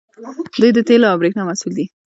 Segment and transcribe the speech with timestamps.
[0.59, 1.85] دوی د تیلو او بریښنا مسوول دي.